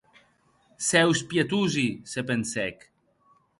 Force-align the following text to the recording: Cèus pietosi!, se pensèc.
Cèus 0.85 1.21
pietosi!, 1.35 1.85
se 2.15 2.27
pensèc. 2.33 2.91